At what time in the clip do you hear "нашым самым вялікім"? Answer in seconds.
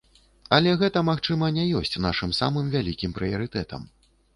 2.09-3.11